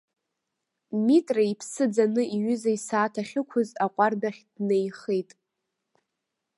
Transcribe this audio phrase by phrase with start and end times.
[1.05, 5.29] Митра иԥсы ӡаны иҩыза исааҭ ахьықәыз аҟәардә ахь днеихеит.